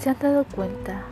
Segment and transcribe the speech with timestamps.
[0.00, 1.04] ¿Se han dado cuenta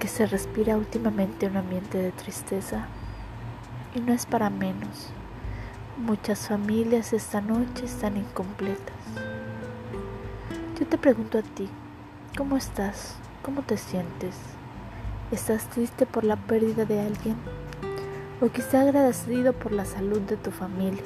[0.00, 2.86] que se respira últimamente un ambiente de tristeza?
[3.94, 5.10] Y no es para menos.
[5.98, 8.96] Muchas familias esta noche están incompletas.
[10.80, 11.68] Yo te pregunto a ti,
[12.34, 13.16] ¿cómo estás?
[13.42, 14.36] ¿Cómo te sientes?
[15.30, 17.36] ¿Estás triste por la pérdida de alguien?
[18.40, 21.04] ¿O quizá agradecido por la salud de tu familia?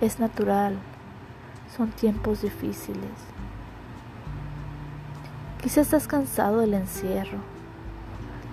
[0.00, 0.78] Es natural,
[1.76, 3.36] son tiempos difíciles.
[5.66, 7.38] Quizá estás cansado del encierro,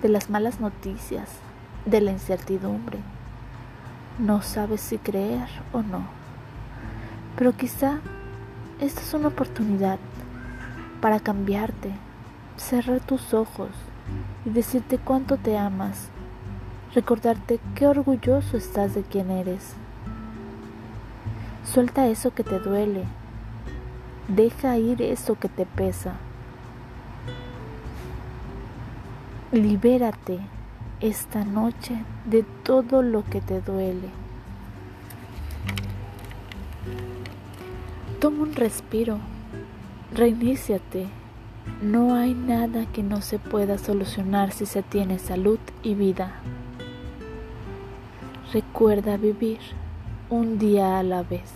[0.02, 1.28] de las malas noticias,
[1.86, 2.98] de la incertidumbre.
[4.18, 6.08] No sabes si creer o no.
[7.36, 8.00] Pero quizá
[8.80, 10.00] esta es una oportunidad
[11.00, 11.92] para cambiarte,
[12.56, 13.70] cerrar tus ojos
[14.44, 16.08] y decirte cuánto te amas,
[16.96, 19.74] recordarte qué orgulloso estás de quien eres.
[21.64, 23.04] Suelta eso que te duele,
[24.26, 26.14] deja ir eso que te pesa.
[29.54, 30.40] Libérate
[31.00, 34.08] esta noche de todo lo que te duele.
[38.18, 39.18] Toma un respiro,
[40.12, 41.06] reiníciate.
[41.80, 46.32] No hay nada que no se pueda solucionar si se tiene salud y vida.
[48.52, 49.60] Recuerda vivir
[50.30, 51.52] un día a la vez.